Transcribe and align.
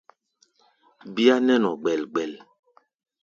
Bíá 1.13 1.35
nɛ́ 1.45 1.57
nɔ 1.61 1.69
gbɛl-gbɛl. 1.81 2.31